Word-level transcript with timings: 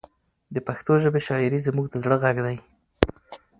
د 0.53 0.55
پښتو 0.67 0.93
ژبې 1.03 1.21
شاعري 1.27 1.59
زموږ 1.67 1.85
د 1.89 1.95
زړه 2.03 2.15
غږ 2.23 2.37
دی. 2.45 2.57